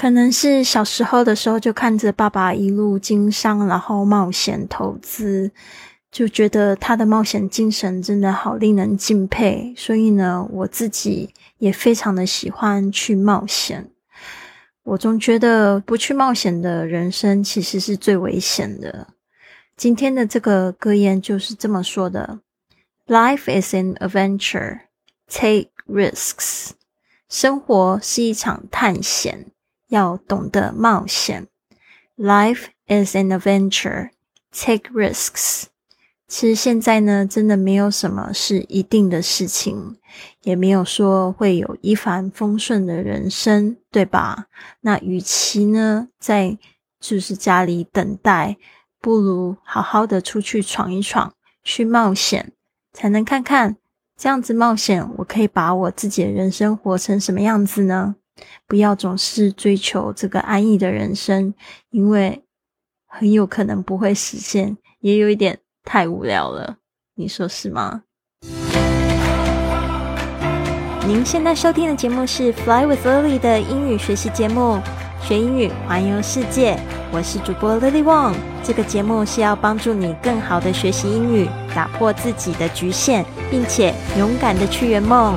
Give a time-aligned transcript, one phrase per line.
[0.00, 5.50] 可能是小时候的时候就看着爸爸一路经商，然后冒险投资，
[6.10, 9.74] 就觉得他的冒险精神真的好令人敬佩。
[9.76, 13.90] 所以呢，我自己也非常的喜欢去冒险。
[14.84, 19.06] 我总觉得不去冒险的人生其实是最危险的。
[19.76, 22.38] 今天的这个格言就是这么说的
[23.06, 24.80] ：“Life is an adventure,
[25.28, 26.70] take risks。”
[27.28, 29.48] 生活是一场探险，
[29.90, 31.46] 要懂得冒险。
[32.16, 34.10] Life is an adventure,
[34.50, 35.64] take risks。
[36.26, 39.96] 其实现在呢，真的没有什么是一定的事情，
[40.42, 44.46] 也没有说会有一帆风顺的人生，对吧？
[44.82, 46.56] 那与其呢，在
[47.00, 48.56] 就是家里等待，
[49.00, 51.34] 不如好好的出去闯一闯，
[51.64, 52.52] 去冒险，
[52.92, 53.76] 才能看看
[54.16, 58.14] 这样子冒险，我可以把我自己的人生活成什么样子呢？
[58.66, 61.54] 不要总是追求这个安逸的人生，
[61.90, 62.44] 因为
[63.06, 65.58] 很有可能不会实现，也有一点。
[65.82, 66.76] 太无聊了，
[67.16, 68.02] 你说是吗？
[71.06, 74.78] 您现在收听的节目是《Fly with Lily》的英语学习节目，
[75.22, 76.78] 学英语环游世界。
[77.10, 78.34] 我是主播 Lily Wong。
[78.62, 85.34] 这个节目是要帮助你更好的学习英语，打破自己的局限，并且勇敢的去圆梦。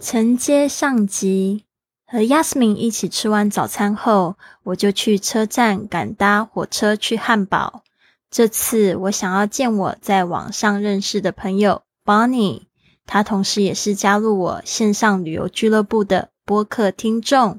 [0.00, 1.66] 承接上集，
[2.06, 7.82] 和 Yasmin 一起吃完早餐后，我就去车站赶搭火车去汉堡。
[8.30, 12.62] 这次我想要见我在网上认识的朋友 Bonnie，
[13.04, 17.58] 他同时也是加入我线上旅游俱乐部的播客听众。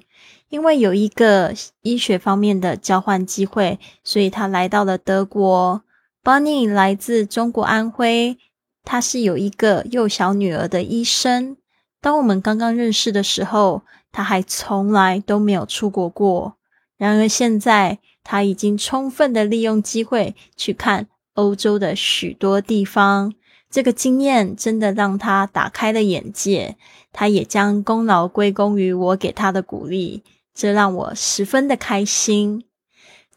[0.50, 1.54] 因为有一个
[1.84, 5.84] 医学方面的交换机会，所以他来到了德国。
[6.24, 8.38] Bonnie 来自中国安徽，
[8.84, 11.58] 他是有一个幼小女儿的医生。
[12.02, 16.58] 当我们刚刚认识的时候，他还从来都没有出国过。
[16.98, 23.34] 然而现在，他已经充分的利用机会去看欧洲的许多地方。
[23.70, 26.76] 这个经验真的让他打开了眼界。
[27.14, 30.24] 他也将功劳归功于我给他的鼓励，
[30.54, 32.66] 这让我十分的开心。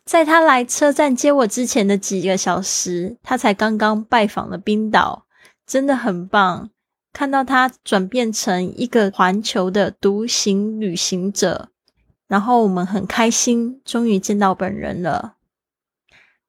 [0.04, 5.26] 在他来车站接我之前的几个小时，他才刚刚拜访了冰岛，
[5.66, 6.70] 真的很棒。
[7.14, 11.68] 看到他转变成一个环球的独行旅行者，
[12.26, 15.36] 然后我们很开心，终于见到本人了。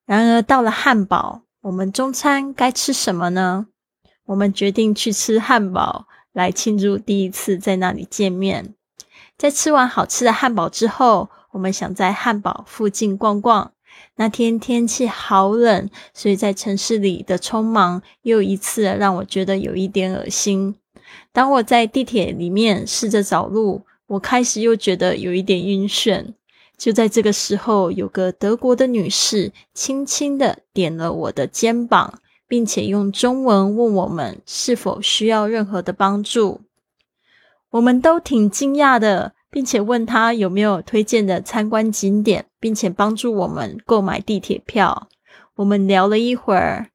[0.07, 3.67] 然而到了汉堡，我们中餐该吃什么呢？
[4.25, 8.73] 我们决定去吃汉堡，来庆祝第一次在那里见面。
[9.37, 13.71] 在吃完好吃的汉堡之后，我们想在汉堡附近逛逛。
[14.17, 20.75] 那天天气好冷，所以在城市里的匆忙又一次让我觉得有一点恶心。
[21.31, 26.33] 当我在地铁里面试着找路，我开始又觉得有一点晕眩。
[26.77, 36.61] 就在这个时候，有个德国的女士轻轻的点了我的肩膀，并且用中文问我们是否需要任何的帮助。
[37.71, 39.33] 我们都挺惊讶的。
[39.55, 45.07] 并且问他有没有推荐的参观景点，并且帮助我们购买地铁票。
[45.55, 46.89] 我们聊了一会儿，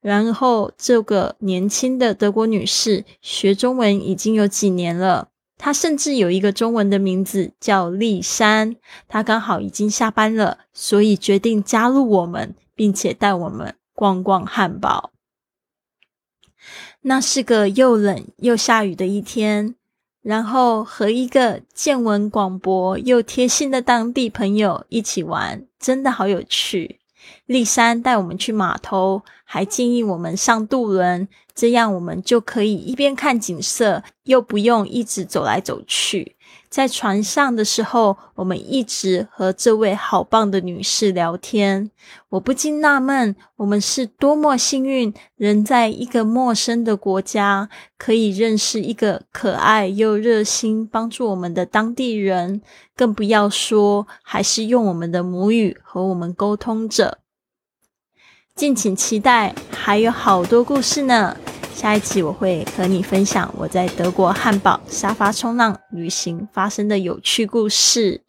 [0.00, 8.76] 然后这个年轻的德国女士学中文已经有几年了，她甚至有一个中文的名字叫丽珊。
[9.06, 15.10] 她刚好已经下班了，所以决定加入我们，并且带我们逛逛汉堡。
[17.02, 19.74] 那是个又冷又下雨的一天。
[20.22, 27.00] 然后和一个见闻广博又贴心的当地朋友一起玩，真的好有趣。
[27.46, 36.36] 丽珊带我们去码头，还建议我们上渡轮，这样我们就可以一边看景色，又不用一直走来走去。
[36.70, 41.90] 在船上的时候，我们一直和这位好棒的女士聊天。
[42.28, 52.60] 我不禁纳闷，我们是多么幸运，人在一个陌生的国家，可以认识一个可爱又热心帮助我们的当地人，
[52.94, 57.18] 更不要说还是用我们的母语和我们沟通着。
[58.54, 61.36] 敬请期待，还有好多故事呢。
[61.78, 68.27] 下一期我会和你分享我在德国汉堡沙发冲浪旅行发生的有趣故事。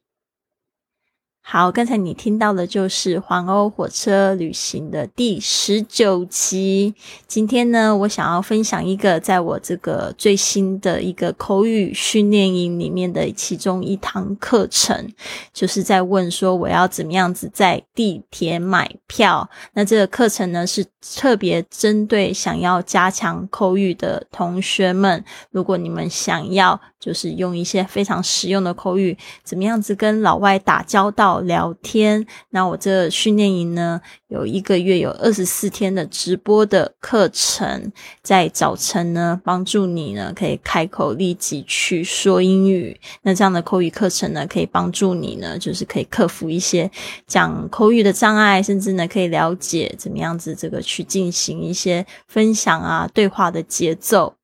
[1.42, 6.94] 好，刚才你听到的就是环欧火车旅行的第十九集。
[7.26, 15.12] 今天呢，我想要分享一个在我这个最新的一个口语训练营里面的其中一堂课程，
[15.52, 19.50] 就是在问说我要怎么样子在地铁买票。
[19.74, 20.86] 那这个课程呢，是
[21.16, 25.26] 特别针对想要加强口语的同学们。
[25.50, 31.40] 如果你们想要，就是用一些非常实用的口语，怎么样子跟老外打交道？
[31.42, 37.92] 聊天，那我这训练营呢，有一个月有二十四天的直播的课程，
[38.22, 43.00] 在早晨呢，帮助你呢可以开口立即去说英语。
[43.22, 46.90] 那这样的口语课程呢，可以帮助你呢，就是可以克服一些
[47.26, 54.39] 讲口语的障碍，甚至呢可以了解怎么样子这个去进行一些分享啊对话的节奏。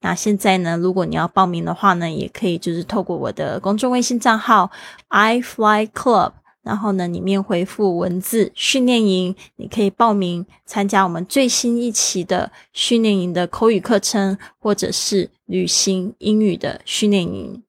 [0.00, 4.70] 那现在呢，如果你要报名的话呢，也可以就是透过我的公众微信账号
[5.08, 17.64] i fly club，然后呢里面回复文字训练营，你可以报名参加我们最新一期的训练营的口语课程，或者是旅行英语的训练营。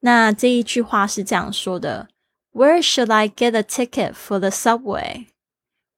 [0.00, 2.08] 那这一句话是这样说的
[2.52, 5.26] ：Where should I get a ticket for the subway?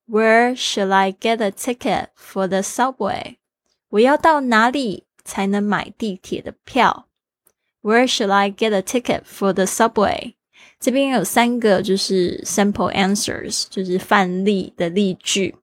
[0.08, 3.36] Where should I get a ticket for the subway?
[3.90, 5.04] 我要到哪里？
[5.27, 7.07] 才能买地铁的票？
[7.81, 10.35] Where should I get a ticket for the subway？
[10.79, 15.55] 这边有三个就是 sample answers，就是范例的例句。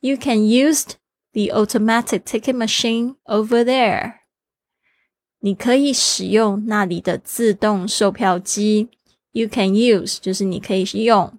[0.00, 0.84] You can use
[1.32, 4.20] the automatic ticket machine over there。
[5.40, 8.88] 你可以使用那里的自动售票机。
[9.32, 11.38] You can use 就是你可以用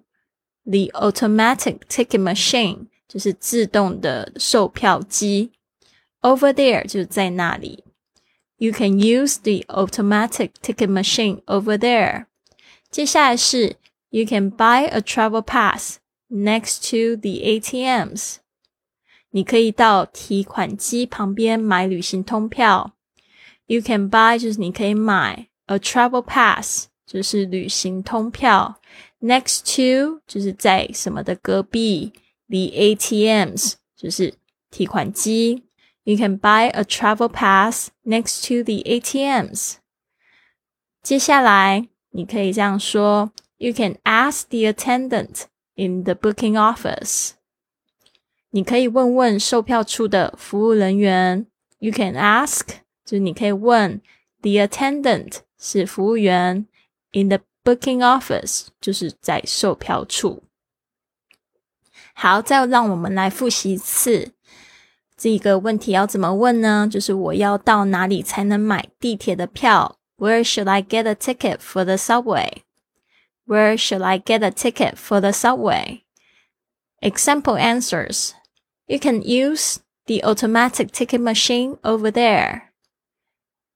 [0.64, 5.52] the automatic ticket machine，就是自动的售票机。
[6.22, 7.84] Over there 就在那里。
[8.58, 12.26] You can use the automatic ticket machine over there。
[12.90, 13.76] 接下来是
[14.10, 15.98] You can buy a travel pass
[16.30, 18.36] next to the ATMs。
[19.30, 22.94] 你可以到提款机旁边买旅行通票。
[23.66, 28.80] You can buy 就是你可以买 a travel pass 就是旅行通票。
[29.20, 32.12] Next to 就是在什么的隔壁。
[32.48, 34.34] The ATMs 就是
[34.70, 35.64] 提款机。
[36.10, 39.76] You can buy a travel pass next to the ATMs。
[41.02, 45.44] 接下来，你可以这样说：You can ask the attendant
[45.74, 47.32] in the booking office。
[48.50, 51.46] 你可以问问售票处的服务人员。
[51.78, 52.62] You can ask，
[53.04, 54.00] 就是你可以问
[54.40, 56.66] the attendant 是服务员，
[57.12, 60.44] in the booking office 就是在售票处。
[62.14, 64.32] 好，再让我们来复习一次。
[65.20, 66.86] 这个问题要怎么问呢？
[66.90, 69.96] 就是我要到哪里才能买地铁的票？
[70.18, 72.62] Where should I get a ticket for the subway?
[73.46, 76.02] Where should I get a ticket for the subway?
[77.00, 78.32] Example answers.
[78.86, 79.76] You can use
[80.06, 82.62] the automatic ticket machine over there.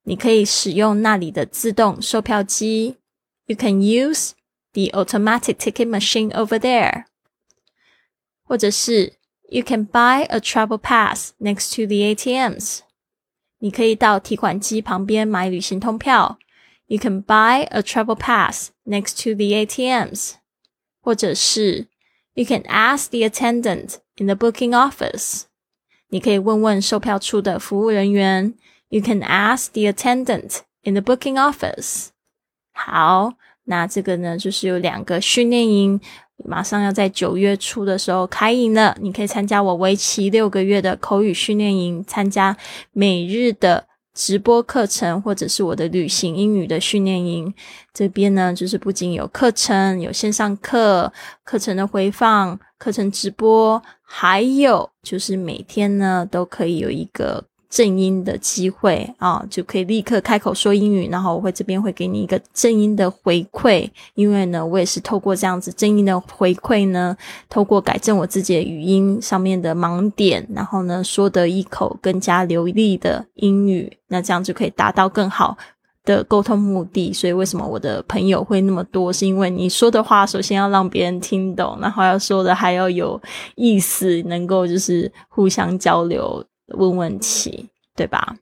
[0.03, 2.97] 你可以使用那里的自动售票机。
[3.45, 4.31] You can use
[4.73, 7.05] the automatic ticket machine over there.
[8.43, 9.13] 或者是
[9.49, 12.79] you can buy a travel pass next to the ATMs.
[13.59, 16.39] 你可以到提款机旁边买旅行通票。
[16.87, 20.33] You can buy a travel pass next to the ATMs.
[21.01, 21.87] 或者是
[22.33, 25.43] You can ask the attendant in the booking office.
[26.09, 28.55] 你可以问问售票处的服务人员。
[28.89, 32.09] You can ask the attendant in the booking office.
[32.73, 33.33] 好，
[33.65, 36.01] 那这个呢，就是有两个训练营。
[36.44, 42.56] 马上要在九月初的时候开营了，你可以参加我为期六个月的口语训练营，参加
[42.92, 47.52] 每日的直播课程，或者是我的旅行英语的训练营。
[47.92, 51.12] 这边呢，就是不仅有课程，有线上课、
[51.42, 57.44] 课程的回放、课程直播，还有就是每天呢都可以有一个。
[57.76, 61.10] 正音的机会啊，就可以立刻开口说英语。
[61.10, 67.14] 然后我会这边会给你一个正音的回馈，因为呢，我也是透过这样子正音的回馈呢，
[67.50, 75.54] 透过改正我自己的语音上面的盲点，然后呢，说得一口更加流利的英语，那这样就可以达到更好
[76.06, 77.12] 的沟通目的。
[77.12, 79.12] 所以为什么我的朋友会那么多？
[79.12, 83.20] 是因为你说的话首先要让别人听懂，然后要说的还要有
[83.54, 86.42] 意思，能够就是互相交流。
[86.68, 88.36] 问问题，对吧？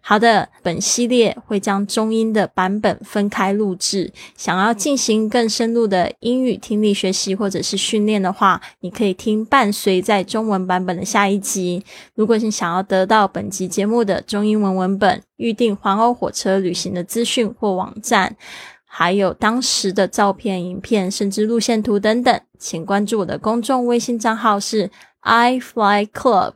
[0.00, 4.12] 好的，本系列会将中英的版本分开录制。
[4.36, 11.82] 想要进行更深入的英语听力学习或者是训练的话，你可以听伴随在中文版本的下一集。
[12.14, 18.36] 如果你想要得到本集节目的中英文文本、预订环欧火车旅行的资讯或网站。
[18.96, 24.88] 还有当时的照片、影片，甚至路线图等等，请关注我的公众微信账号是
[25.22, 26.52] i fly club，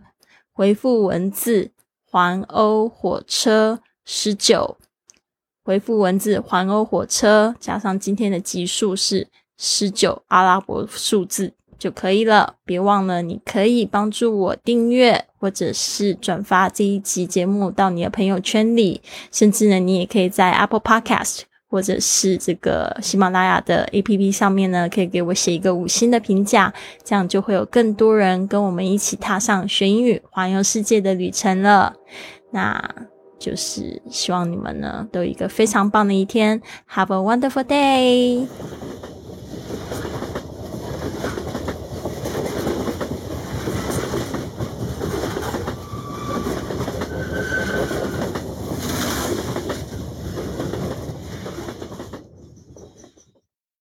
[0.59, 1.71] 回复文字
[2.11, 4.77] 环欧火车十九，
[5.63, 12.57] 回复文字环欧火车加上今天的集数是十九阿拉伯数字就可以了。
[12.65, 19.01] 别忘了，你可以帮助我订阅或者是转发这一集节目到你的朋友圈里，
[19.31, 21.43] 甚至呢，你也可以在 Apple Podcast。
[21.69, 26.73] 或者是这个喜马拉雅的 A P P 上面呢，可以给我写一个五星的评价，
[27.05, 31.95] 这样就会有更多人跟我们一起踏上学英语环游世界的旅程了。
[32.51, 32.83] 那
[33.39, 36.61] 就是希望你们呢都有一个非常棒的一天
[36.91, 38.47] ，Have a wonderful day。